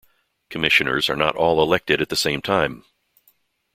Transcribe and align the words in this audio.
Commissioners 0.49 1.11
are 1.11 1.15
not 1.15 1.35
all 1.35 1.61
elected 1.61 2.01
at 2.01 2.09
the 2.09 2.15
same 2.15 2.41
time. 2.41 2.83